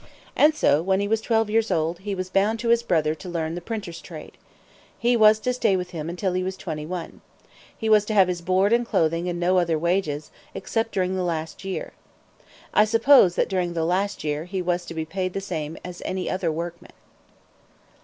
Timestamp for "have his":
8.15-8.41